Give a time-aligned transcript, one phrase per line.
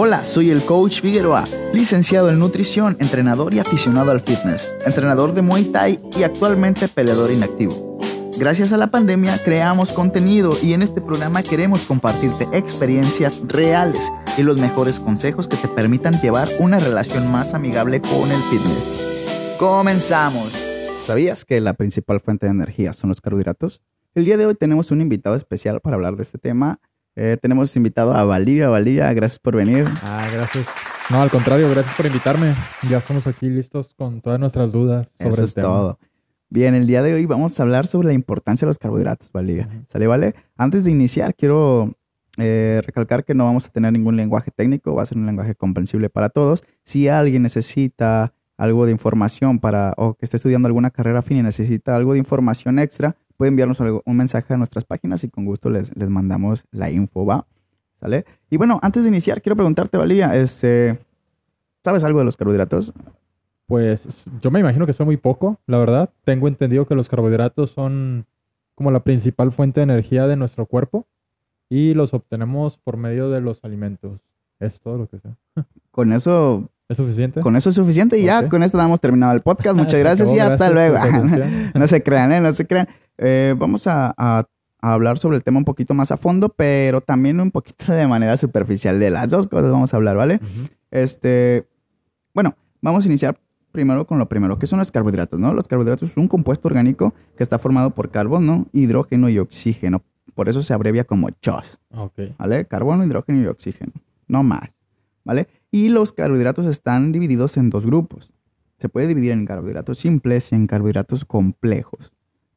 [0.00, 5.42] Hola, soy el coach Figueroa, licenciado en nutrición, entrenador y aficionado al fitness, entrenador de
[5.42, 7.98] Muay Thai y actualmente peleador inactivo.
[8.38, 14.00] Gracias a la pandemia creamos contenido y en este programa queremos compartirte experiencias reales
[14.36, 19.56] y los mejores consejos que te permitan llevar una relación más amigable con el fitness.
[19.58, 20.52] Comenzamos.
[21.04, 23.82] ¿Sabías que la principal fuente de energía son los carbohidratos?
[24.14, 26.78] El día de hoy tenemos un invitado especial para hablar de este tema.
[27.20, 28.68] Eh, tenemos invitado a Valía.
[28.68, 29.84] Valía, gracias por venir.
[30.04, 30.66] Ah, gracias.
[31.10, 32.54] No, al contrario, gracias por invitarme.
[32.88, 35.66] Ya estamos aquí listos con todas nuestras dudas sobre Eso el es tema.
[35.66, 35.98] todo.
[36.48, 39.68] Bien, el día de hoy vamos a hablar sobre la importancia de los carbohidratos, Valía.
[39.88, 40.36] ¿Sale, vale?
[40.56, 41.96] Antes de iniciar, quiero
[42.36, 45.56] eh, recalcar que no vamos a tener ningún lenguaje técnico, va a ser un lenguaje
[45.56, 46.62] comprensible para todos.
[46.84, 51.42] Si alguien necesita algo de información para, o que esté estudiando alguna carrera fin y
[51.42, 55.70] necesita algo de información extra, puede enviarnos un mensaje a nuestras páginas y con gusto
[55.70, 57.46] les, les mandamos la info, ¿va?
[58.00, 58.26] ¿Sale?
[58.50, 60.98] Y bueno, antes de iniciar, quiero preguntarte, Valía, este,
[61.82, 62.92] ¿sabes algo de los carbohidratos?
[63.66, 66.10] Pues yo me imagino que son muy poco, la verdad.
[66.24, 68.26] Tengo entendido que los carbohidratos son
[68.74, 71.06] como la principal fuente de energía de nuestro cuerpo
[71.68, 74.20] y los obtenemos por medio de los alimentos.
[74.58, 75.28] Es todo lo que sé.
[75.90, 77.40] Con eso ¿Es suficiente?
[77.40, 79.76] Con eso es suficiente y ya con esto damos terminado el podcast.
[79.76, 81.70] Muchas gracias acabó, y hasta gracias luego.
[81.74, 82.40] no se crean, ¿eh?
[82.40, 82.88] No se crean.
[83.18, 84.44] Eh, vamos a, a-
[84.80, 88.06] a hablar sobre el tema un poquito más a fondo, pero también un poquito de
[88.06, 89.00] manera superficial.
[89.00, 90.40] De las dos cosas vamos a hablar, ¿vale?
[90.90, 91.66] Este,
[92.34, 93.38] bueno, vamos a iniciar
[93.72, 95.52] primero con lo primero, que son los carbohidratos, ¿no?
[95.52, 100.02] Los carbohidratos son un compuesto orgánico que está formado por carbono, hidrógeno y oxígeno.
[100.34, 101.78] Por eso se abrevia como CHOS.
[101.90, 102.20] Ok.
[102.38, 102.64] ¿vale?
[102.66, 103.92] Carbono, hidrógeno y oxígeno,
[104.28, 104.70] no más,
[105.24, 105.48] ¿vale?
[105.72, 108.32] Y los carbohidratos están divididos en dos grupos.
[108.78, 112.12] Se puede dividir en carbohidratos simples y en carbohidratos complejos,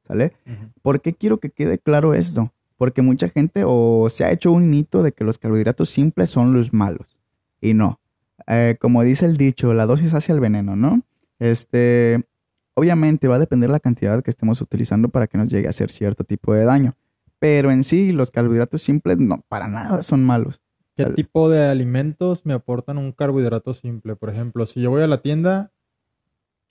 [0.08, 0.34] ¿sale?
[0.46, 0.72] Ujú.
[0.82, 2.52] ¿Por qué quiero que quede claro esto?
[2.78, 6.54] Porque mucha gente o se ha hecho un mito de que los carbohidratos simples son
[6.54, 7.18] los malos.
[7.60, 8.00] Y no.
[8.48, 11.04] Eh, como dice el dicho, la dosis hace el veneno, ¿no?
[11.40, 12.24] Este,
[12.74, 15.92] obviamente va a depender la cantidad que estemos utilizando para que nos llegue a hacer
[15.92, 16.96] cierto tipo de daño.
[17.40, 20.62] Pero en sí, los carbohidratos simples no, para nada son malos.
[20.96, 24.16] ¿Qué tipo de alimentos me aportan un carbohidrato simple?
[24.16, 25.72] Por ejemplo, si yo voy a la tienda,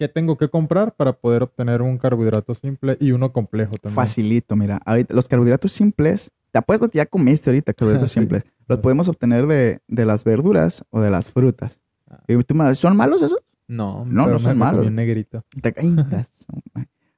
[0.00, 3.94] ¿qué tengo que comprar para poder obtener un carbohidrato simple y uno complejo también?
[3.94, 4.80] Facilito, mira.
[4.86, 8.18] Ahorita, los carbohidratos simples, te apuesto que ya comiste ahorita carbohidratos Sí.
[8.20, 8.44] simples.
[8.66, 11.78] Los podemos obtener de, de las verduras o de las frutas.
[12.10, 12.18] Ah.
[12.26, 13.38] Y tú me- ¿Son malos esos?
[13.68, 14.80] No, No, pero no son malos.
[14.82, 15.44] bien negrito.
[15.60, 15.82] Te ca-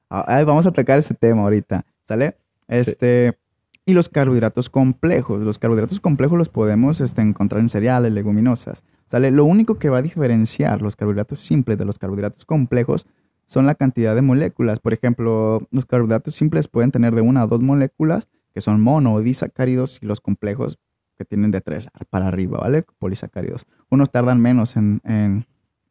[0.09, 2.35] Ay, vamos a tocar ese tema ahorita, ¿sale?
[2.67, 3.37] Este,
[3.85, 5.41] y los carbohidratos complejos.
[5.41, 9.31] Los carbohidratos complejos los podemos este, encontrar en cereales, leguminosas, ¿sale?
[9.31, 13.05] Lo único que va a diferenciar los carbohidratos simples de los carbohidratos complejos
[13.47, 14.79] son la cantidad de moléculas.
[14.79, 19.13] Por ejemplo, los carbohidratos simples pueden tener de una a dos moléculas, que son mono
[19.13, 20.79] o disacáridos, y los complejos
[21.17, 22.85] que tienen de tres para arriba, ¿vale?
[22.99, 23.65] Polisacáridos.
[23.89, 25.45] Unos tardan menos en, en,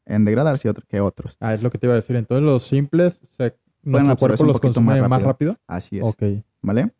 [0.06, 1.36] en degradarse que otros.
[1.40, 2.16] Ah, es lo que te iba a decir.
[2.16, 5.28] Entonces los simples, se, nuestro cuerpo los más consume más rápido.
[5.28, 5.56] rápido.
[5.66, 6.04] Así es.
[6.04, 6.22] Ok.
[6.62, 6.92] ¿Vale?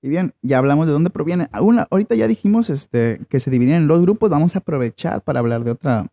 [0.00, 1.48] Y bien, ya hablamos de dónde proviene.
[1.60, 4.30] Una, ahorita ya dijimos este, que se dividen en dos grupos.
[4.30, 6.12] Vamos a aprovechar para hablar de otra,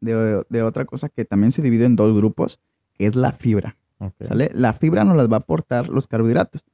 [0.00, 2.60] de, de otra cosa que también se divide en dos grupos,
[2.94, 3.76] que es la fibra.
[4.20, 4.50] ¿Sale?
[4.54, 6.64] La fibra nos las va a aportar los carbohidratos.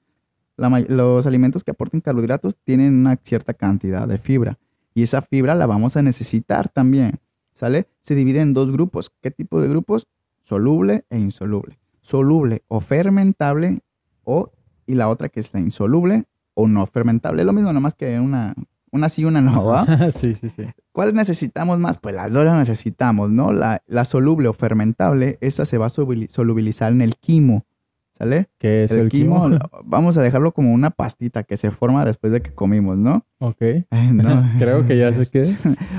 [0.56, 4.58] La los alimentos que aporten carbohidratos tienen una cierta cantidad de fibra.
[4.94, 7.20] Y esa fibra la vamos a necesitar también.
[7.54, 7.88] ¿Sale?
[8.02, 9.12] Se divide en dos grupos.
[9.20, 10.06] ¿Qué tipo de grupos?
[10.42, 11.78] Soluble e insoluble.
[12.02, 13.80] Soluble o fermentable
[14.24, 14.52] o,
[14.86, 16.24] y la otra que es la insoluble
[16.54, 17.42] o no fermentable.
[17.42, 18.54] Es lo mismo, nomás que una,
[18.90, 19.86] una sí, una no, ¿va?
[20.20, 20.64] sí, sí, sí.
[20.92, 21.98] ¿Cuál necesitamos más?
[21.98, 23.52] Pues las dos las necesitamos, ¿no?
[23.52, 27.66] La, la soluble o fermentable, esta se va a solubilizar en el quimo,
[28.12, 28.48] ¿sale?
[28.58, 29.50] ¿Qué es el, el, quimo,
[29.84, 33.26] vamos a dejarlo como una pastita que se forma después de que comimos, ¿no?
[33.40, 33.62] ok.
[34.12, 34.48] No.
[34.58, 35.54] Creo que ya sé qué.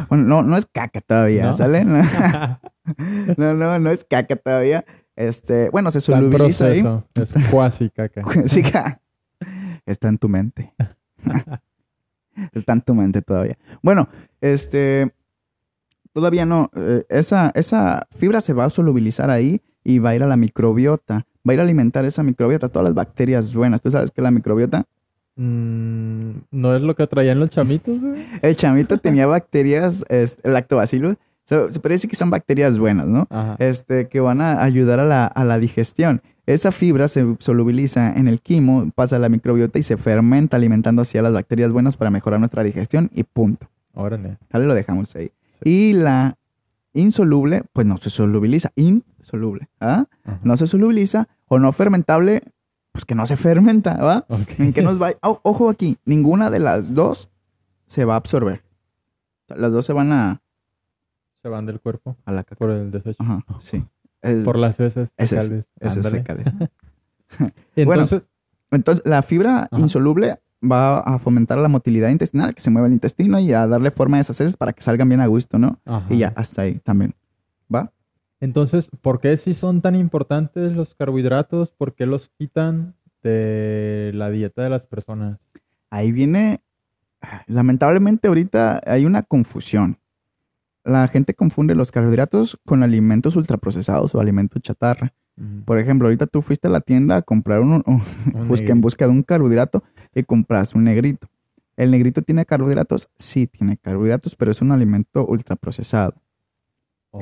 [0.07, 1.53] Bueno, no, no es caca todavía, ¿No?
[1.53, 1.83] ¿sale?
[1.83, 4.85] No, no, no es caca todavía.
[5.15, 6.81] Este, bueno, se solubiliza ahí.
[6.81, 7.37] proceso.
[7.39, 8.23] Es cuasi caca.
[8.45, 8.63] Sí,
[9.85, 10.73] está en tu mente.
[12.53, 13.57] está en tu mente todavía.
[13.81, 14.09] Bueno,
[14.41, 15.11] este,
[16.13, 16.69] todavía no.
[16.75, 20.37] eh, esa, esa fibra se va a solubilizar ahí y va a ir a la
[20.37, 21.25] microbiota.
[21.47, 23.81] Va a ir a alimentar esa microbiota, todas las bacterias buenas.
[23.81, 24.85] ¿Tú sabes qué es la microbiota?
[25.35, 28.25] Mm, ¿No es lo que traían los chamitos, güey?
[28.41, 31.15] El chamito tenía bacterias, este, lactobacillus.
[31.45, 33.27] Se, se parece que son bacterias buenas, ¿no?
[33.29, 33.55] Ajá.
[33.59, 36.21] este, que van a ayudar a la, a la digestión.
[36.47, 41.01] Esa fibra se solubiliza en el quimo, pasa a la microbiota y se fermenta alimentando
[41.01, 43.67] así a las bacterias buenas para mejorar nuestra digestión y punto.
[43.93, 44.37] Órale.
[44.51, 44.65] ¿Sale?
[44.65, 45.31] Lo dejamos ahí.
[45.63, 46.37] Y la
[46.93, 48.71] insoluble, pues no se solubiliza.
[48.75, 49.69] Insoluble.
[49.79, 50.05] ¿ah?
[50.23, 50.39] Ajá.
[50.43, 52.43] No se solubiliza o no fermentable,
[52.91, 54.25] pues que no se fermenta, ¿va?
[54.57, 55.13] ¿En qué nos va?
[55.21, 57.29] Ojo aquí, ninguna de las dos
[57.87, 58.63] se va a absorber.
[59.47, 60.41] Las dos se van a,
[61.45, 62.55] Se van del cuerpo a la caca.
[62.55, 63.21] por el desecho.
[63.21, 63.85] Ajá, sí.
[64.43, 65.65] Por las heces ese es, fecales.
[65.79, 66.17] ese es Ándale.
[66.17, 66.47] fecales.
[67.75, 68.23] Entonces,
[68.71, 69.79] Entonces, la fibra Ajá.
[69.79, 73.91] insoluble va a fomentar la motilidad intestinal, que se mueva el intestino y a darle
[73.91, 75.77] forma a esas heces para que salgan bien a gusto, ¿no?
[75.85, 76.11] ajá.
[76.11, 77.13] Y ya, hasta ahí también.
[77.71, 77.91] ¿Va?
[78.39, 81.69] Entonces, ¿por qué si son tan importantes los carbohidratos?
[81.69, 85.37] ¿Por qué los quitan de la dieta de las personas?
[85.91, 86.61] Ahí viene,
[87.45, 89.99] lamentablemente ahorita hay una confusión.
[90.85, 95.13] La gente confunde los carbohidratos con alimentos ultraprocesados o alimentos chatarra.
[95.65, 97.83] Por ejemplo, ahorita tú fuiste a la tienda a comprar un,
[98.47, 99.83] busca en busca de un carbohidrato
[100.13, 101.27] y compras un negrito.
[101.75, 103.09] ¿El negrito tiene carbohidratos?
[103.17, 106.13] Sí, tiene carbohidratos, pero es un alimento ultraprocesado.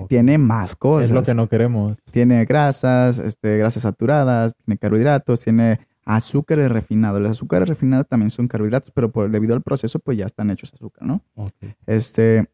[0.07, 1.05] Tiene más cosas.
[1.05, 1.97] Es lo que no queremos.
[2.11, 7.21] Tiene grasas, este, grasas saturadas, tiene carbohidratos, tiene azúcares refinados.
[7.21, 10.73] Los azúcares refinados también son carbohidratos, pero por, debido al proceso, pues ya están hechos
[10.73, 11.21] azúcar, ¿no?
[11.85, 12.49] Este,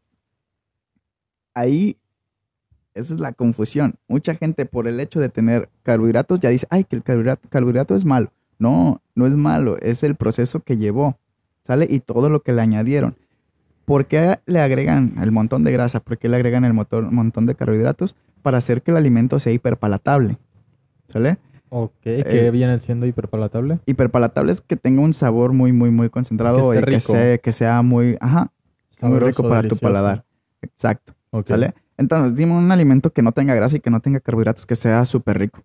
[1.60, 1.96] ahí,
[2.94, 3.94] esa es la confusión.
[4.08, 7.94] Mucha gente por el hecho de tener carbohidratos ya dice, ay, que el carbohidrato, carbohidrato
[7.94, 8.32] es malo.
[8.58, 11.16] No, no es malo, es el proceso que llevó,
[11.64, 11.86] ¿sale?
[11.88, 13.16] Y todo lo que le añadieron.
[13.86, 16.00] ¿Por qué le agregan el montón de grasa?
[16.00, 18.14] ¿Por qué le agregan el motor- montón de carbohidratos?
[18.42, 20.36] Para hacer que el alimento sea hiperpalatable,
[21.08, 21.38] ¿sale?
[21.70, 23.78] Ok, ¿qué Eh, viene siendo hiperpalatable?
[23.86, 27.52] Hiperpalatable es que tenga un sabor muy, muy, muy concentrado Que y que sea, que
[27.52, 28.50] sea muy, ajá,
[29.00, 30.24] muy rico para tu paladar.
[30.62, 31.14] Exacto.
[31.30, 31.46] Ok.
[31.48, 31.74] ¿Sale?
[31.96, 35.04] Entonces, dime un alimento que no tenga grasa y que no tenga carbohidratos, que sea
[35.04, 35.60] súper rico.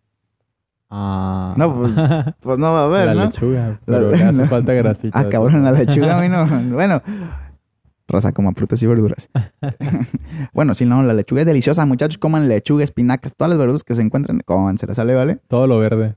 [0.89, 1.53] Ah.
[1.57, 1.93] No, pues,
[2.41, 3.25] Pues no va a haber, la ¿no?
[3.25, 4.47] lechuga, pero le hace no.
[4.47, 5.17] falta grasita.
[5.19, 6.45] Ah, cabrón, la lechuga a mí no.
[6.75, 7.01] Bueno,
[8.07, 9.29] raza como frutas y verduras.
[10.53, 11.85] bueno, si no, la lechuga es deliciosa.
[11.85, 15.39] Muchachos, coman lechuga, espinacas, todas las verduras que se encuentren, coman, se las sale, ¿vale?
[15.47, 16.15] Todo lo verde.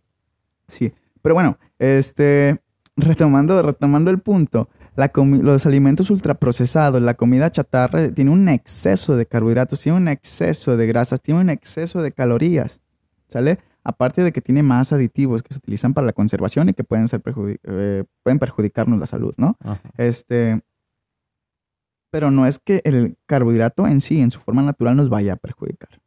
[0.67, 0.93] Sí.
[1.23, 2.61] Pero bueno, este,
[2.97, 4.69] retomando, retomando el punto,
[4.99, 10.77] la los alimentos ultraprocesados, la comida chatarra, tiene un exceso de carbohidratos, tiene un exceso
[10.77, 12.81] de grasas, tiene un exceso de calorías,
[13.29, 13.61] ¿sale?
[13.85, 17.07] Aparte de que tiene más aditivos que se utilizan para la conservación y que pueden,
[17.07, 17.23] ser
[17.63, 19.57] eh, pueden perjudicarnos la salud, ¿no?
[19.61, 19.81] Ajá.
[19.99, 20.63] Este,
[22.11, 25.37] pero no es que el carbohidrato en sí, en su forma natural, nos vaya a
[25.37, 26.01] perjudicar,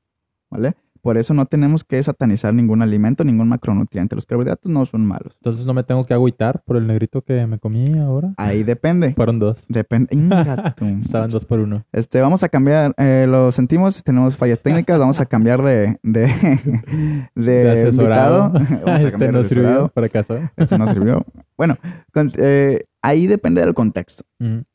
[0.50, 0.76] ¿vale?
[1.02, 4.16] Por eso no tenemos que satanizar ningún alimento, ningún macronutriente.
[4.16, 5.34] Los carbohidratos no son malos.
[5.42, 8.34] Entonces no me tengo que agüitar por el negrito que me comí ahora.
[8.38, 9.14] Ahí depende.
[9.16, 9.58] Fueron dos.
[9.68, 10.10] Depende.
[11.04, 11.84] Estaban dos por uno.
[11.92, 16.22] Este, vamos a cambiar, eh, lo sentimos, tenemos fallas técnicas, vamos a cambiar de, de,
[17.36, 18.52] de, De asesorado.
[18.56, 18.80] invitado.
[18.86, 20.38] Vamos a este no sirvió para caso.
[20.56, 21.26] Este no sirvió.
[21.58, 21.78] Bueno,
[22.14, 24.24] con- eh, ahí depende del contexto.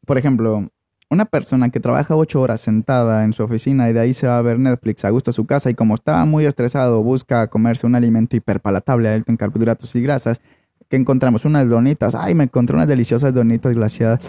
[0.07, 0.69] Por ejemplo,
[1.09, 4.39] una persona que trabaja ocho horas sentada en su oficina y de ahí se va
[4.39, 7.87] a ver Netflix a gusto a su casa y como está muy estresado busca comerse
[7.87, 10.41] un alimento hiperpalatable alto en carbohidratos y grasas,
[10.89, 12.15] que encontramos unas donitas.
[12.15, 14.21] Ay, me encontré unas deliciosas donitas glaciadas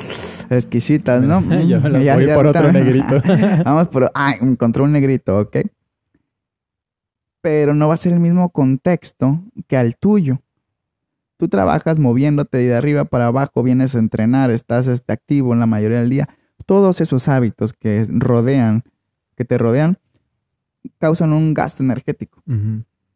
[0.50, 1.42] exquisitas, ¿no?
[1.68, 3.22] Yo me las Ya- voy ya por otro negrito.
[3.66, 4.12] Vamos por...
[4.14, 5.58] Ay, encontré un negrito, ¿ok?
[7.42, 10.40] Pero no va a ser el mismo contexto que al tuyo.
[11.40, 15.68] Tú trabajas moviéndote de arriba para abajo, vienes a entrenar, estás este, activo en la
[15.68, 16.28] mayoría del día.
[16.68, 18.84] Todos esos hábitos que rodean,
[19.36, 19.98] que te rodean,
[21.00, 22.44] causan un gasto energético.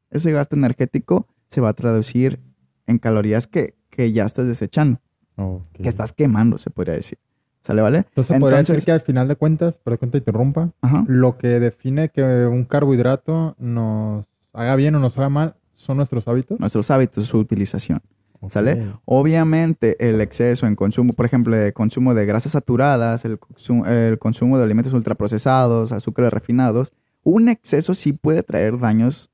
[0.09, 2.39] Ese gasto energético se va a traducir
[2.88, 5.00] en calorías que, que ya estás desechando,
[5.36, 5.81] Ok.
[5.83, 7.19] que estás quemando, se podría decir.
[7.59, 7.98] ¿Sale, vale?
[8.00, 11.03] Entonces, podría decir que al final de cuentas, perdón que te interrumpa, Ajá.
[11.08, 16.27] lo que define que un carbohidrato nos haga bien o nos haga mal son nuestros
[16.27, 16.60] hábitos.
[16.60, 18.01] Nuestros hábitos, su utilización.
[18.50, 18.93] ¿Sale?
[19.05, 24.17] Obviamente el exceso en consumo, por ejemplo, de consumo de grasas saturadas, el, consumo, el
[24.17, 26.91] consumo de alimentos ultraprocesados, azúcares refinados,
[27.24, 29.29] un exceso sí puede traer daños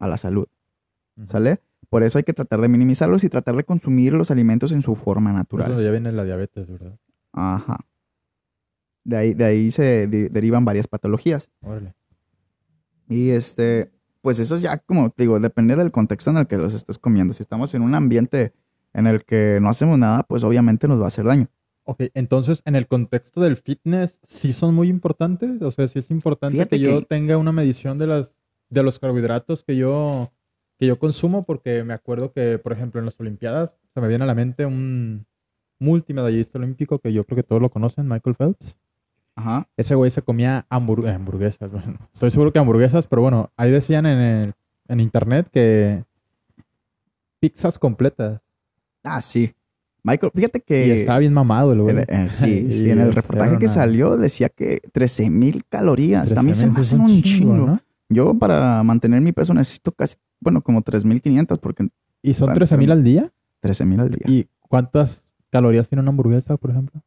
[0.00, 0.46] a la salud.
[1.28, 1.60] ¿sale?
[1.88, 4.94] Por eso hay que tratar de minimizarlos y tratar de consumir los alimentos en su
[4.96, 5.68] forma natural.
[5.68, 6.98] donde ya viene la diabetes, ¿verdad?
[7.32, 7.78] Ajá.
[9.04, 11.48] De ahí, de ahí se de- derivan varias patologías.
[11.62, 11.94] Órale.
[13.08, 16.74] Y este, pues eso ya, como te digo, depende del contexto en el que los
[16.74, 17.32] estés comiendo.
[17.32, 18.52] Si estamos en un ambiente
[18.94, 21.48] en el que no hacemos nada, pues obviamente nos va a hacer daño.
[21.84, 25.62] Ok, entonces en el contexto del fitness, ¿sí son muy importantes?
[25.62, 28.34] O sea, sí es importante Fíjate que yo que- tenga una medición de las
[28.70, 30.30] de los carbohidratos que yo
[30.78, 34.24] que yo consumo, porque me acuerdo que, por ejemplo, en las Olimpiadas se me viene
[34.24, 35.26] a la mente un
[35.80, 38.76] multimedallista olímpico que yo creo que todos lo conocen, Michael Phelps.
[39.38, 39.68] Ajá.
[39.76, 41.70] Ese güey se comía eh, hamburguesas.
[41.70, 44.54] Bueno, estoy seguro que hamburguesas, pero bueno, ahí decían en, el-
[44.88, 46.02] en internet que
[47.40, 48.40] pizzas completas.
[49.04, 49.54] Ah, sí.
[50.02, 51.00] Michael, fíjate Y que...
[51.00, 51.96] estaba bien mamado el güey.
[52.08, 56.32] eh, sí, Y sí, en el reportaje que una- salió decía que 13 mil calorías.
[56.36, 57.54] A mí se me 13,000 hacen un chingo.
[57.54, 57.80] ¿no?
[58.08, 61.88] Yo para mantener mi peso necesito casi, bueno, como 3.500 porque
[62.22, 63.30] ¿Y son Bueno, 13 mil al día?
[63.60, 64.22] 13 mil al día.
[64.26, 67.00] ¿Y cuántas calorías tiene una hamburguesa, por ejemplo?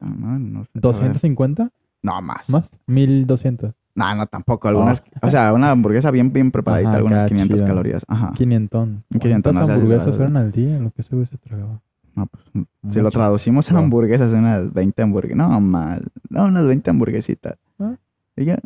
[0.00, 0.70] Ah, no, no sé.
[0.82, 1.12] A ver.
[1.12, 1.70] ¿250?
[2.02, 2.48] No, más.
[2.50, 2.70] ¿Más?
[2.86, 3.72] 1200.
[3.94, 4.68] No, no, tampoco.
[4.68, 7.66] Algunas, O sea, una hamburguesa bien, bien preparadita, Ajá, algunas acá 500 chida.
[7.66, 8.04] calorías.
[8.08, 8.32] Ajá.
[8.34, 8.88] 500.
[9.20, 10.78] 500, no ¿Cuántas seas hamburguesas eran al día?
[10.80, 11.80] Lo que ese güey se tragaba.
[12.16, 12.44] No, pues,
[12.90, 15.36] si lo traducimos a hamburguesas, unas 20 hamburguesas.
[15.36, 16.00] No, más.
[16.28, 17.56] No, unas 20 hamburguesitas.
[17.78, 17.96] Ah.
[18.36, 18.58] Y ya,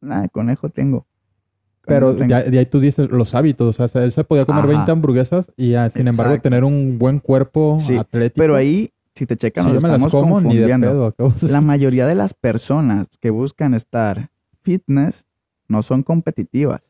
[0.00, 1.06] nada, conejo tengo.
[1.88, 2.28] Pero tengo.
[2.30, 3.80] ya, de ahí tú dices los hábitos.
[3.80, 4.72] O sea, él se podía comer Ajá.
[4.72, 8.38] 20 hamburguesas y ah, sin embargo tener un buen cuerpo Sí, atlético.
[8.42, 11.12] Pero ahí, si te checan, si nos yo me las estamos como, ni de confundiendo.
[11.16, 11.34] pedo.
[11.48, 14.30] La mayoría de las personas que buscan estar
[14.62, 15.26] fitness
[15.66, 16.82] no son competitivas.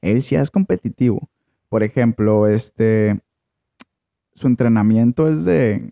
[0.00, 1.28] Él sí es competitivo.
[1.68, 3.18] Por ejemplo, este,
[4.32, 5.90] su entrenamiento es de,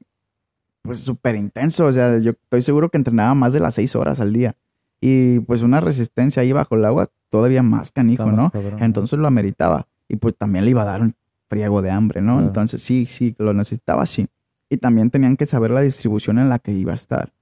[0.82, 1.86] pues, súper intenso.
[1.86, 4.54] O sea, yo estoy seguro que entrenaba más de las seis horas al día.
[5.04, 8.50] Y pues una resistencia ahí bajo el agua todavía más canijo, ¿no?
[8.52, 8.80] cabrón.
[8.80, 9.88] Entonces lo ameritaba.
[10.08, 11.16] Y pues también le iba a dar un
[11.48, 12.34] friego de hambre, ¿no?
[12.34, 12.46] Claro.
[12.46, 14.28] Entonces sí, sí, lo necesitaba, sí.
[14.70, 17.32] Y también tenían que saber la distribución en la que iba a estar.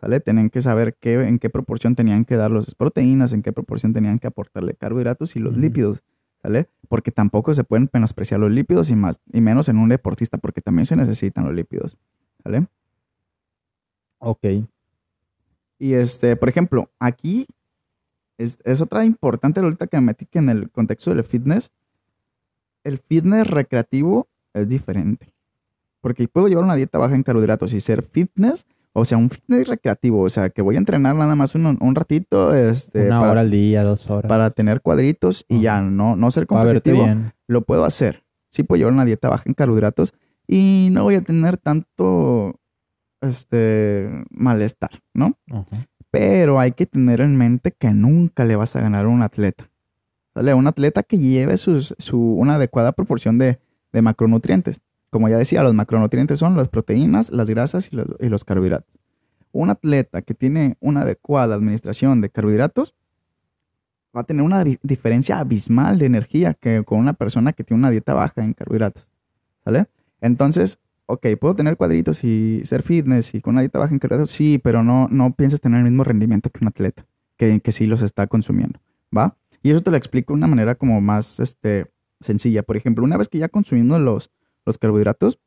[0.00, 0.20] ¿Sale?
[0.20, 3.92] Tenían que saber qué, en qué proporción tenían que dar las proteínas, en qué proporción
[3.92, 6.04] tenían que aportarle carbohidratos y los lípidos.
[6.40, 6.68] ¿Sale?
[6.88, 10.60] Porque tampoco se pueden menospreciar los lípidos y más, y menos en un deportista, porque
[10.60, 11.98] también se necesitan los lípidos.
[12.44, 12.68] ¿Sale?
[14.18, 14.46] Ok.
[15.82, 17.48] Y este, por ejemplo, aquí
[18.38, 21.72] es, es otra importante ahorita que me metí que en el contexto del fitness,
[22.84, 25.34] el fitness recreativo es diferente.
[26.00, 29.66] Porque puedo llevar una dieta baja en carbohidratos y ser fitness, o sea, un fitness
[29.66, 33.32] recreativo, o sea, que voy a entrenar nada más un, un ratito este, Una para,
[33.32, 34.28] hora al día, dos horas.
[34.28, 37.08] para tener cuadritos y ya, no, no ser competitivo
[37.48, 38.22] lo puedo hacer.
[38.50, 40.14] Sí puedo llevar una dieta baja en carbohidratos
[40.46, 42.41] y no voy a tener tanto
[43.22, 45.38] este malestar, ¿no?
[46.10, 49.68] Pero hay que tener en mente que nunca le vas a ganar a un atleta.
[50.34, 50.54] ¿Sale?
[50.54, 53.58] Un atleta que lleve sus- su, una adecuada proporción de,
[53.92, 54.80] de macronutrientes.
[55.10, 58.94] Como ya decía, los macronutrientes son las proteínas, las grasas y los, y los carbohidratos.
[59.52, 62.94] Un atleta que tiene una adecuada administración de carbohidratos
[64.16, 67.80] va a tener una di- diferencia abismal de energía que con una persona que tiene
[67.80, 69.06] una dieta baja en carbohidratos.
[69.64, 69.86] ¿Sale?
[70.20, 70.78] Entonces,
[71.12, 74.58] ok, puedo tener cuadritos y ser fitness y con una dieta baja en carbohidratos, sí,
[74.62, 77.04] pero no, no pienses tener el mismo rendimiento que un atleta
[77.36, 78.78] que, que sí los está consumiendo,
[79.16, 79.36] ¿va?
[79.62, 81.86] Y eso te lo explico de una manera como más este,
[82.20, 82.62] sencilla.
[82.62, 84.30] Por ejemplo, una vez que ya consumimos los,
[84.66, 85.38] los carbohidratos,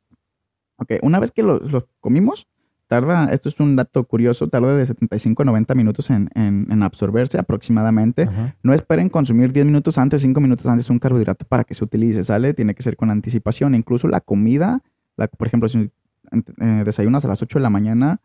[0.78, 2.46] ok, una vez que los, los comimos,
[2.86, 6.82] tarda, esto es un dato curioso, tarda de 75 a 90 minutos en, en- en
[6.82, 8.22] absorberse aproximadamente.
[8.22, 8.56] Ajá.
[8.62, 12.22] No esperen consumir 10 minutos antes, 5 minutos antes un carbohidrato para que se utilice,
[12.24, 12.54] ¿sale?
[12.54, 13.74] Tiene que ser con anticipación.
[13.74, 14.82] Incluso la comida,
[15.16, 15.78] la, por ejemplo, si
[16.60, 18.20] eh, desayunas a las 8 de la mañana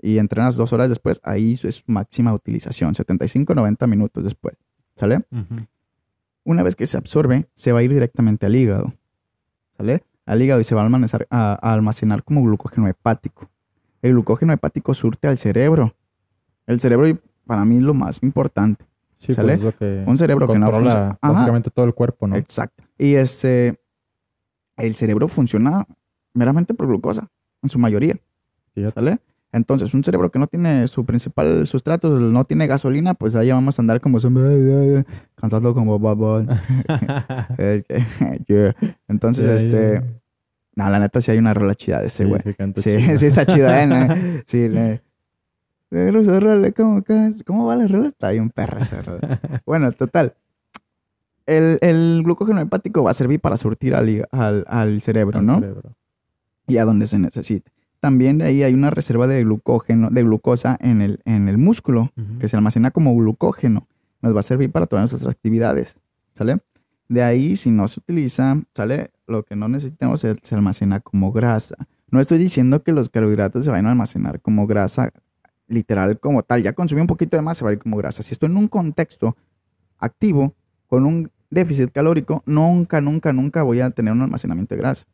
[0.00, 4.56] y entrenas dos horas después, ahí es máxima utilización, 75 90 minutos después,
[4.96, 5.22] ¿sale?
[6.44, 8.92] Una vez que se absorbe, se va a ir directamente al hígado,
[9.76, 10.02] ¿sale?
[10.26, 13.48] Al hígado y se va a almacenar, a- a almacenar como glucógeno hepático.
[14.02, 15.94] El glucógeno hepático surte al cerebro.
[16.66, 17.06] El cerebro,
[17.46, 18.84] para mí, es lo más importante.
[19.18, 19.56] Sí, ¿Sale?
[19.58, 21.18] pues que Un cerebro que no funciona.
[21.20, 21.32] Ajá.
[21.32, 22.34] básicamente todo el cuerpo, ¿no?
[22.34, 22.82] Exacto.
[22.98, 23.80] Y este,
[24.76, 25.86] el cerebro funciona
[26.34, 27.28] meramente por glucosa,
[27.62, 28.16] en su mayoría.
[28.94, 29.18] ¿sale?
[29.54, 33.78] Entonces, un cerebro que no tiene su principal sustrato, no tiene gasolina, pues ahí vamos
[33.78, 34.18] a andar como
[35.34, 36.48] cantando como babón.
[38.48, 38.74] Yeah.
[39.08, 40.00] Entonces, este,
[40.74, 42.40] no, la neta sí hay una rola chida de ese güey.
[42.76, 44.42] sí, Sí, está chida, ¿eh?
[44.46, 45.02] Sí, le-
[46.74, 47.04] ¿cómo,
[47.44, 48.08] ¿cómo va la rola?
[48.08, 49.38] Está bien perra esa rola.
[49.66, 50.32] Bueno, total.
[51.44, 55.54] El, el glucógeno hepático va a servir para surtir al, al, al cerebro, Al ¿no?
[55.60, 55.92] cerebro.
[56.66, 57.72] Y a donde se necesite.
[58.00, 62.10] También de ahí hay una reserva de glucógeno, de glucosa en el, en el músculo,
[62.40, 63.86] que se almacena como glucógeno.
[64.22, 65.96] Nos va a servir para todas nuestras actividades,
[66.34, 66.58] ¿sale?
[67.08, 69.12] De ahí, si no se utiliza, ¿sale?
[69.26, 71.76] Lo que no necesitamos se, se almacena como grasa.
[72.10, 75.12] No estoy diciendo que los carbohidratos se vayan a almacenar como grasa
[75.68, 76.62] literal como tal.
[76.62, 78.22] Ya consumí un poquito de más, se va a ir como grasa.
[78.22, 79.36] Si estoy en un contexto
[79.98, 80.54] activo,
[80.86, 85.06] con un déficit calórico, nunca, nunca, nunca voy a tener un almacenamiento de grasa.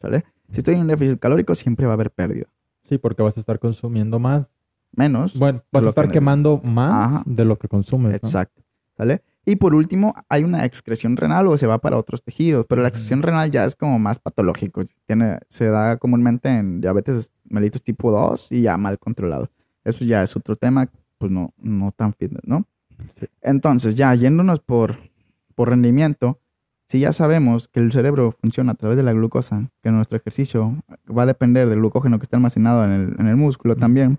[0.00, 0.24] ¿Sale?
[0.50, 2.46] Si estoy en un déficit calórico, siempre va a haber pérdida.
[2.84, 4.48] Sí, porque vas a estar consumiendo más.
[4.92, 5.36] Menos.
[5.38, 7.22] Bueno, vas a estar que- quemando más Ajá.
[7.26, 8.16] de lo que consumes, ¿no?
[8.16, 8.62] Exacto.
[8.96, 9.22] ¿Sale?
[9.44, 12.88] Y por último, hay una excreción renal o se va para otros tejidos, pero la
[12.88, 14.82] excreción renal ya es como más patológico.
[15.06, 19.50] Tiene, se da comúnmente en diabetes mellitus tipo 2 y ya mal controlado.
[19.84, 20.88] Eso ya es otro tema,
[21.18, 22.66] pues no, no tan fitness, ¿no?
[23.20, 23.26] Sí.
[23.42, 24.96] Entonces, ya yéndonos por,
[25.54, 26.40] por rendimiento,
[26.88, 30.76] si ya sabemos que el cerebro funciona a través de la glucosa, que nuestro ejercicio
[31.06, 34.18] va a depender del glucógeno que está almacenado en el, en el músculo también,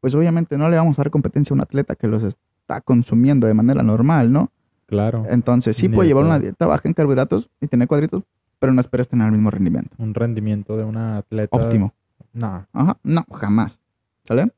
[0.00, 3.46] pues obviamente no le vamos a dar competencia a un atleta que los está consumiendo
[3.46, 4.50] de manera normal, ¿no?
[4.86, 5.24] Claro.
[5.28, 8.22] Entonces sí puede de llevar una dieta baja en carbohidratos y tener cuadritos,
[8.58, 9.94] pero no esperes tener el mismo rendimiento.
[9.98, 11.56] Un rendimiento de una atleta.
[11.56, 11.94] Óptimo.
[12.32, 12.66] No.
[12.72, 13.80] Ajá, no, jamás.
[14.24, 14.50] ¿Sale?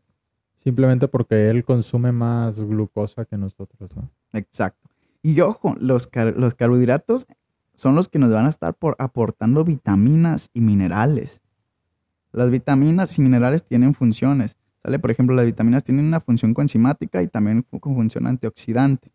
[0.63, 4.09] Simplemente porque él consume más glucosa que nosotros, ¿no?
[4.33, 4.86] Exacto.
[5.27, 7.27] Y ojo, los, car- los carbohidratos
[7.75, 11.41] son los que nos van a estar por aportando vitaminas y minerales.
[12.31, 14.57] Las vitaminas y minerales tienen funciones.
[14.85, 15.01] ¿Sale?
[15.01, 19.11] Por ejemplo, las vitaminas tienen una función coenzimática y también con función antioxidante.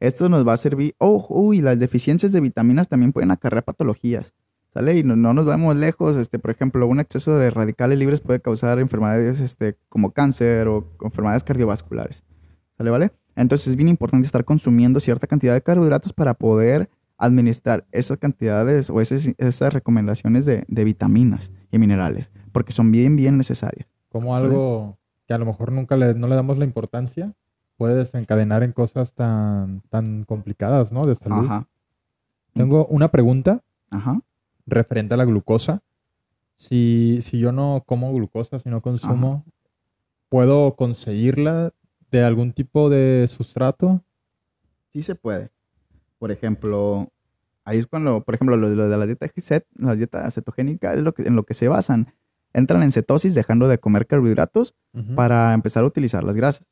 [0.00, 0.94] Esto nos va a servir.
[0.98, 4.34] Oh, uy, las deficiencias de vitaminas también pueden acarrear patologías.
[4.74, 4.98] ¿Sale?
[4.98, 6.16] Y no, no nos vamos lejos.
[6.16, 10.86] Este, por ejemplo, un exceso de radicales libres puede causar enfermedades este, como cáncer o
[11.00, 12.22] enfermedades cardiovasculares.
[12.76, 12.90] ¿Sale?
[12.90, 13.12] ¿Vale?
[13.36, 18.90] Entonces es bien importante estar consumiendo cierta cantidad de carbohidratos para poder administrar esas cantidades
[18.90, 23.88] o esas, esas recomendaciones de, de vitaminas y minerales, porque son bien, bien necesarias.
[24.10, 27.32] Como algo que a lo mejor nunca le, no le damos la importancia,
[27.76, 31.06] puede desencadenar en cosas tan, tan complicadas, ¿no?
[31.06, 31.46] De salud.
[31.46, 31.66] Ajá,
[32.52, 34.20] Tengo una pregunta ajá.
[34.66, 35.82] referente a la glucosa.
[36.56, 39.44] Si, si yo no como glucosa, si no consumo,
[40.28, 41.72] ¿puedo conseguirla
[42.18, 44.00] de algún tipo de sustrato?
[44.92, 45.50] Sí se puede.
[46.18, 47.10] Por ejemplo,
[47.64, 51.02] ahí es cuando, por ejemplo, lo, lo de la dieta CET, la dieta cetogénica es
[51.02, 52.12] lo que, en lo que se basan.
[52.52, 54.76] Entran en cetosis dejando de comer carbohidratos
[55.16, 56.64] para empezar a utilizar las grasas.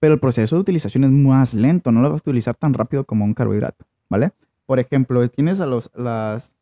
[0.00, 3.04] Pero el proceso de utilización es más lento, no lo vas a utilizar tan rápido
[3.04, 4.32] como un carbohidrato, ¿vale?
[4.66, 6.56] Por ejemplo, tienes a los, las,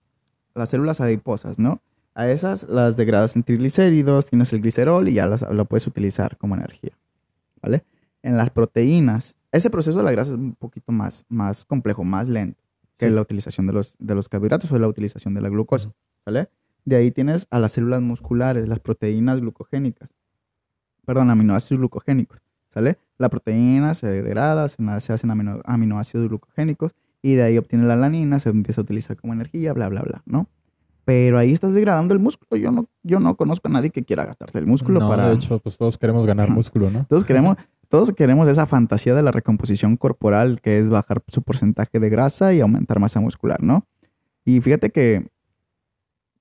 [0.54, 1.80] las células adiposas, ¿no?
[2.12, 6.36] A esas las degradas en triglicéridos, tienes el glicerol y ya las, lo puedes utilizar
[6.36, 6.92] como energía,
[7.62, 7.82] ¿vale?
[8.22, 12.28] En las proteínas, ese proceso de la grasa es un poquito más, más complejo, más
[12.28, 12.62] lento
[12.96, 13.12] que Sí.
[13.12, 15.90] la utilización de los, de los carbohidratos o la utilización de la glucosa.
[16.26, 16.48] ¿vale?
[16.84, 20.10] De ahí tienes a las células musculares, las proteínas glucogénicas,
[21.06, 22.40] perdón, aminoácidos glucogénicos,
[22.72, 22.98] ¿sale?
[23.18, 27.94] La proteína se degrada, se, se hacen amino- aminoácidos glucogénicos y de ahí obtiene la
[27.94, 30.46] alanina, se empieza a utilizar como energía, bla, bla, bla, ¿no?
[31.04, 32.60] Pero ahí estás degradando el músculo.
[32.60, 35.28] Yo no, yo no conozco a nadie que quiera gastarse el músculo No, para...
[35.28, 37.04] de hecho, pues todos queremos ganar músculo, ¿no?
[37.08, 37.56] Todos queremos,
[37.90, 42.54] todos queremos esa fantasía de la recomposición corporal, que es bajar su porcentaje de grasa
[42.54, 43.84] y aumentar masa muscular, ¿no?
[44.44, 45.28] Y fíjate que,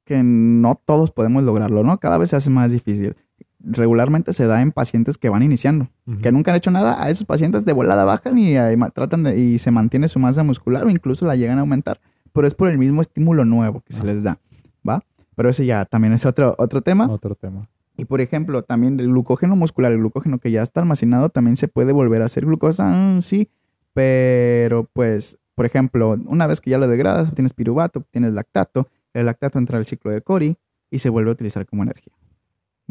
[0.06, 2.00] que no todos podemos lograrlo, ¿no?
[2.00, 3.16] Cada vez se hace más difícil.
[3.60, 5.90] Regularmente se da en pacientes que van iniciando,
[6.22, 7.04] que nunca han hecho nada.
[7.04, 10.18] A esos pacientes de volada bajan y, ahí ma- tratan de, y se mantiene su
[10.20, 12.00] masa muscular o incluso la llegan a aumentar,
[12.32, 14.40] pero es por el mismo estímulo nuevo que se les da,
[14.88, 15.04] ¿va?
[15.36, 17.10] Pero eso ya también es otro, otro tema.
[17.10, 17.68] Otro tema.
[18.00, 21.68] Y por ejemplo, también el glucógeno muscular, el glucógeno que ya está almacenado, también se
[21.68, 23.50] puede volver a hacer glucosa, mm, sí,
[23.94, 29.26] pero pues, por ejemplo, una vez que ya lo degradas, obtienes piruvato, obtienes lactato, el
[29.26, 30.56] lactato entra al ciclo de Cori
[30.90, 32.14] y se vuelve a utilizar como energía,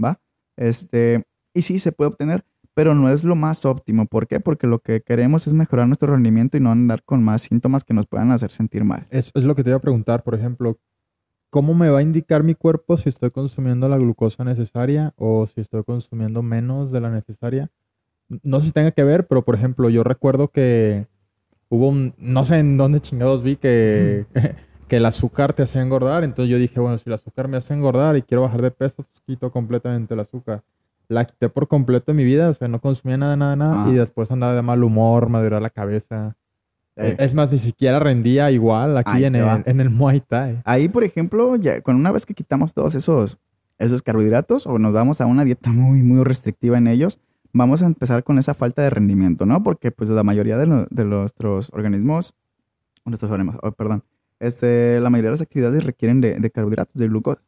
[0.02, 0.20] ¿va?
[0.56, 2.44] Este, y sí se puede obtener,
[2.74, 4.06] pero no es lo más óptimo.
[4.06, 4.40] ¿Por qué?
[4.40, 7.94] Porque lo que queremos es mejorar nuestro rendimiento y no andar con más síntomas que
[7.94, 9.06] nos puedan hacer sentir mal.
[9.10, 10.78] Es, es lo que te iba a preguntar, por ejemplo,
[11.50, 15.60] ¿cómo me va a indicar mi cuerpo si estoy consumiendo la glucosa necesaria o si
[15.60, 17.70] estoy consumiendo menos de la necesaria?
[18.42, 21.06] No sé si tenga que ver, pero por ejemplo, yo recuerdo que
[21.70, 24.26] hubo un, no sé en dónde chingados vi que,
[24.88, 27.72] que el azúcar te hacía engordar, entonces yo dije, bueno, si el azúcar me hace
[27.74, 30.62] engordar y quiero bajar de peso, pues quito completamente el azúcar.
[31.08, 33.90] La quité por completo en mi vida, o sea, no consumía nada, nada, nada, Ah.
[33.90, 36.36] y después andaba de mal humor, me la cabeza.
[36.98, 40.60] Eh, Es más, ni siquiera rendía igual aquí Ahí en el, en el Muay Thai.
[40.64, 43.38] Ahí, por ejemplo, ya con una vez que quitamos todos esos,
[43.78, 47.18] esos carbohidratos o nos vamos a una dieta muy, muy restrictiva en ellos,
[47.52, 49.62] vamos a empezar con esa falta de rendimiento, ¿no?
[49.62, 52.34] Porque pues la mayoría de, lo- de nuestros organismos,
[53.04, 54.02] nuestros organismos, oh, perdón,
[54.40, 57.40] este, la mayoría de las actividades requieren de, de carbohidratos, de glucosa.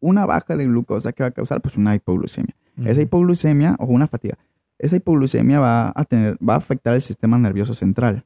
[0.00, 2.54] Una baja de glucosa que va a causar pues una hipoglucemia.
[2.82, 3.00] Esa Ujú.
[3.00, 4.38] hipoglucemia o una fatiga,
[4.80, 8.24] esa hipoglucemia va a tener, va a afectar el sistema nervioso central.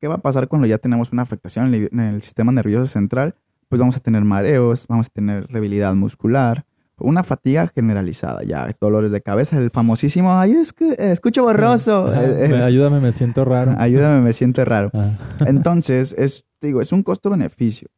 [0.00, 3.36] ¿Qué va a pasar cuando ya tenemos una afectación en el, sistema nervioso central?
[3.68, 6.64] Pues vamos a tener mareos, vamos a tener debilidad muscular,
[6.98, 12.08] una fatiga generalizada, ya dolores de cabeza, el famosísimo, ay, es que eh, escucho borroso,
[12.08, 13.74] Ajá, eh, eh, Ayúdame, me siento raro.
[13.78, 14.90] ayúdame, me siento raro.
[14.92, 15.16] Ah.
[15.46, 17.88] Entonces, es, digo, es un costo-beneficio.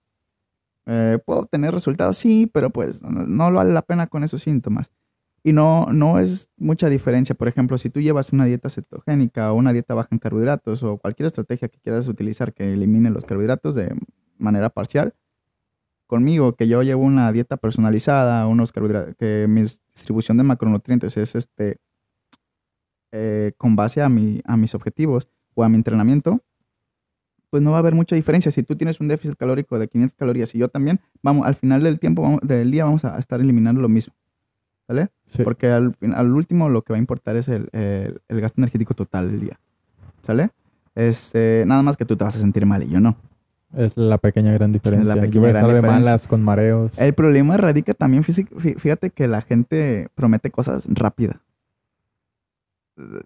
[0.86, 2.18] Eh, ¿Puedo tener resultados?
[2.18, 4.92] Sí, pero pues no, no vale la pena con esos síntomas.
[5.46, 7.34] Y no, no es mucha diferencia.
[7.34, 10.96] Por ejemplo, si tú llevas una dieta cetogénica o una dieta baja en carbohidratos o
[10.96, 13.94] cualquier estrategia que quieras utilizar que elimine los carbohidratos de
[14.38, 15.14] manera parcial,
[16.06, 21.34] conmigo, que yo llevo una dieta personalizada, unos carbohidratos, que mi distribución de macronutrientes es
[21.34, 21.78] este
[23.12, 26.40] eh, con base a, mi, a mis objetivos o a mi entrenamiento,
[27.50, 28.50] pues no va a haber mucha diferencia.
[28.50, 31.82] Si tú tienes un déficit calórico de 500 calorías y yo también, vamos, al final
[31.82, 34.14] del tiempo, vamos- del día, vamos a estar eliminando lo mismo.
[34.88, 35.08] ¿Vale?
[35.28, 35.42] Sí.
[35.42, 38.94] Porque al, al último lo que va a importar es el, el- el gasto energético
[38.94, 39.58] total del día.
[40.26, 40.50] ¿Sale?
[40.94, 43.16] Este, nada más que tú te vas a sentir mal y yo no.
[43.76, 45.14] Es la pequeña gran diferencia.
[45.14, 46.04] pequeña Yo voy a gran de diferencia.
[46.10, 46.92] malas con mareos.
[46.96, 51.36] El problema radica también, físi- fí- fíjate que la gente promete cosas rápidas.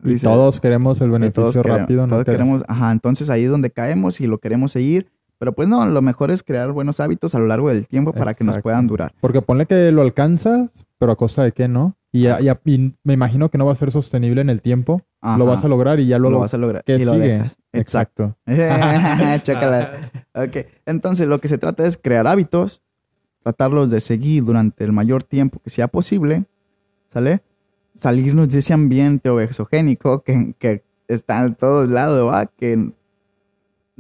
[0.05, 2.09] Y todos queremos el beneficio rápido, ¿no?
[2.15, 5.09] Todos queremos, ajá, entonces ahí es donde caemos y lo queremos seguir.
[5.39, 8.33] Pero pues no, lo mejor es crear buenos hábitos a lo largo del tiempo para
[8.35, 9.13] que nos puedan durar.
[9.21, 11.97] Porque ponle que lo alcanzas, pero a costa de qué, ¿no?
[12.13, 12.27] Y,
[13.05, 15.03] me imagino que no va a ser sostenible en el tiempo.
[15.23, 16.35] Lo vas a lograr y ya luego.
[16.35, 16.85] Lo vas a lograr.
[16.85, 17.57] ¿Qué y Lo dejas.
[17.73, 18.37] Exacto.
[18.47, 20.57] ok.
[20.87, 22.83] Entonces, lo que se trata es crear hábitos,
[23.43, 26.45] tratarlos de seguir durante el mayor tiempo que sea posible,
[27.09, 27.43] ¿sale?
[27.95, 32.47] Salirnos de ese ambiente obesogénico que, que está en todos lados, ¿va?
[32.47, 32.93] Que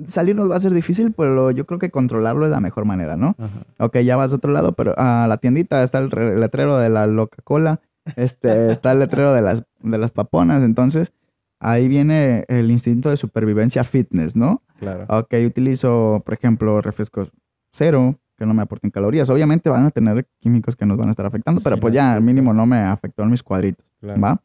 [0.06, 3.36] salirnos va a ser difícil, pero yo creo que controlarlo es la mejor manera, ¿no?
[3.78, 7.06] Ok, ya vas a otro lado, pero a la tiendita está el letrero de la
[7.06, 7.80] Coca-Cola
[8.16, 11.12] este, está el letrero de las, de las paponas, entonces
[11.60, 14.62] ahí viene el instinto de supervivencia fitness, ¿no?
[14.78, 15.06] Claro.
[15.08, 17.30] Ok, utilizo, por ejemplo, refrescos
[17.72, 19.28] cero, que no me aporten calorías.
[19.30, 22.22] Obviamente van a tener químicos que nos van a estar afectando, pero pues ya al
[22.22, 24.40] mínimo no me afectó en mis cuadritos, ¿va?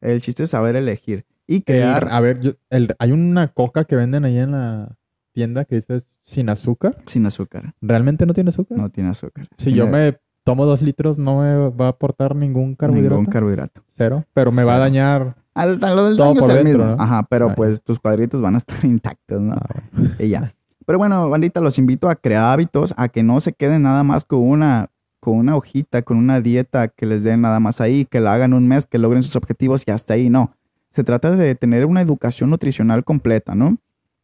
[0.00, 2.08] El chiste es saber elegir y crear...
[2.10, 4.96] a ver, hay una coca que venden ahí en la
[5.32, 6.98] tienda que dice sin azúcar.
[7.06, 7.74] Sin azúcar.
[7.80, 8.76] ¿Realmente no tiene azúcar?
[8.76, 9.48] No tiene azúcar.
[9.56, 13.16] Si yo me tomo dos litros, no me va a aportar ningún carbohidrato.
[13.16, 13.82] Ningún carbohidrato.
[13.96, 14.24] Cero.
[14.34, 15.36] Pero me va a dañar.
[15.54, 19.40] Al, lo del todo por dentro, Ajá, pero pues tus cuadritos van a estar intactos,
[19.40, 19.54] ¿no?
[19.54, 19.82] Ah,
[20.18, 20.54] y ya.
[20.86, 24.24] Pero bueno, bandita, los invito a crear hábitos, a que no se queden nada más
[24.24, 28.20] con una, con una hojita, con una dieta que les den nada más ahí, que
[28.20, 30.54] la hagan un mes, que logren sus objetivos y hasta ahí, no.
[30.98, 33.78] Se trata de tener una educación nutricional completa, ¿no?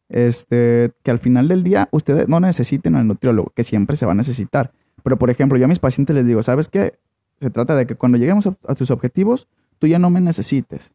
[0.09, 4.11] Este, que al final del día ustedes no necesiten al nutriólogo, que siempre se va
[4.11, 4.71] a necesitar
[5.05, 6.97] pero, por ejemplo, yo a mis pacientes les digo, ¿sabes qué?
[7.39, 10.93] Se trata de que cuando lleguemos a, tus objetivos, tú ya no me necesites,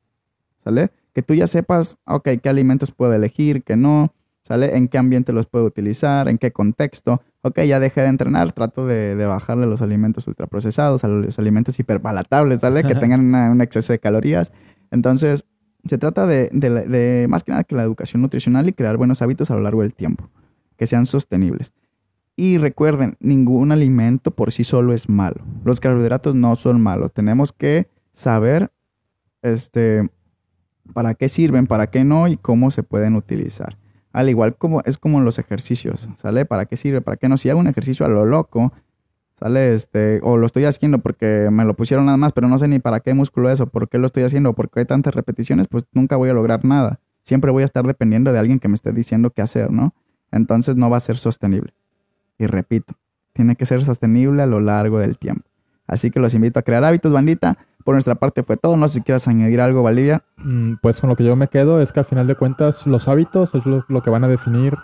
[0.64, 0.90] ¿sale?
[1.14, 4.12] Que tú ya sepas, ok, qué alimentos puedo elegir, qué no,
[4.43, 4.77] ¿sale?
[4.77, 7.23] En qué ambiente los puedo utilizar, en qué contexto.
[7.43, 12.62] Ok, ya dejé de entrenar, trato de, bajarle los alimentos ultraprocesados, a los alimentos hiperpalatables,
[12.62, 12.83] ¿sale?
[12.83, 14.53] Que tengan un exceso de calorías.
[14.90, 15.45] Entonces,
[15.88, 19.51] se trata de, de, más que nada que la educación nutricional y crear buenos hábitos
[19.51, 20.29] a lo largo del tiempo,
[20.77, 21.73] que sean sostenibles.
[22.37, 25.45] Y recuerden, ningún alimento por sí solo es malo.
[25.64, 27.12] Los carbohidratos no son malos.
[27.12, 28.71] Tenemos que saber
[29.43, 30.09] este,
[30.95, 33.77] para qué sirven, para qué no y cómo se pueden utilizar.
[34.12, 36.45] Al igual como es como los ejercicios, ¿sale?
[36.45, 37.01] ¿Para qué sirve?
[37.01, 37.37] ¿Para qué no?
[37.37, 38.73] Si hago un ejercicio a lo loco,
[39.40, 39.74] ¿sale?
[39.74, 42.79] Este, o lo estoy haciendo porque me lo pusieron nada más, pero no sé ni
[42.79, 45.14] para qué músculo es o por qué lo estoy haciendo o por qué hay tantas
[45.14, 47.00] repeticiones, pues nunca voy a lograr nada.
[47.22, 49.94] Siempre voy a estar dependiendo de alguien que me esté diciendo qué hacer, ¿no?
[50.31, 51.72] Entonces no va a ser sostenible.
[52.38, 52.94] Y repito,
[53.33, 55.44] tiene que ser sostenible a lo largo del tiempo.
[55.87, 57.59] Así que los invito a crear hábitos, bandita.
[57.85, 58.76] Por nuestra parte fue todo.
[58.76, 60.22] No sé si quieras añadir algo, Valivia.
[60.37, 63.09] Mm, pues con lo que yo me quedo es que al final de cuentas los
[63.09, 64.76] hábitos es lo, que van a definir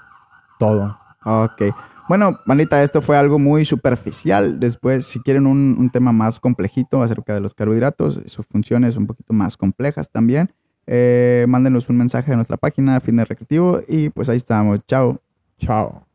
[0.59, 0.99] todo.
[1.25, 1.63] Ok.
[2.09, 4.61] Bueno, bandita, esto fue algo muy superficial.
[4.61, 9.33] Después, si quieren un, tema más complejito acerca de los carbohidratos, sus funciones un poquito
[9.33, 10.53] más complejas también,
[10.87, 14.81] eh, mándenos un mensaje a nuestra página, de Recreativo, y pues ahí estamos.
[14.87, 15.21] Chao.
[15.59, 16.07] Chao.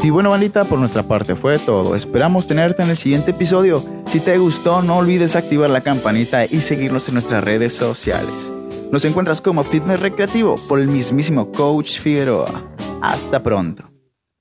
[0.00, 1.96] Y bueno, bandita, por nuestra parte fue todo.
[1.96, 3.82] Esperamos tenerte en el siguiente episodio.
[4.06, 8.32] Si te gustó, no olvides activar la campanita y seguirnos en nuestras redes sociales.
[8.92, 12.62] Nos encuentras como Fitness Recreativo por el mismísimo Coach Figueroa.
[13.02, 13.87] Hasta pronto.